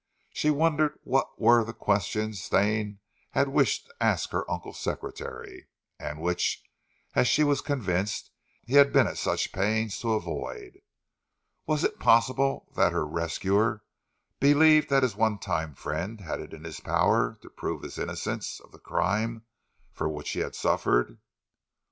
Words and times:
She 0.33 0.49
wondered 0.49 0.97
what 1.03 1.39
were 1.39 1.63
the 1.63 1.75
questions 1.75 2.41
Stane 2.41 2.97
had 3.33 3.49
wished 3.49 3.85
to 3.85 3.93
ask 4.01 4.31
her 4.31 4.49
uncle's 4.49 4.79
secretary; 4.79 5.67
and 5.99 6.19
which, 6.19 6.63
as 7.13 7.27
she 7.27 7.43
was 7.43 7.61
convinced, 7.61 8.31
he 8.63 8.73
had 8.77 8.91
been 8.91 9.05
at 9.05 9.19
such 9.19 9.51
pains 9.51 9.99
to 9.99 10.13
avoid. 10.13 10.81
Was 11.67 11.83
it 11.83 11.99
possible 11.99 12.65
that 12.75 12.93
her 12.93 13.05
rescuer 13.05 13.83
believed 14.39 14.89
that 14.89 15.03
his 15.03 15.15
one 15.15 15.37
time 15.37 15.75
friend 15.75 16.19
had 16.21 16.39
it 16.39 16.51
in 16.51 16.63
his 16.63 16.79
power 16.79 17.37
to 17.43 17.49
prove 17.51 17.83
his 17.83 17.99
innocence 17.99 18.59
of 18.59 18.71
the 18.71 18.79
crime 18.79 19.43
for 19.93 20.09
which 20.09 20.31
he 20.31 20.39
had 20.39 20.55
suffered? 20.55 21.19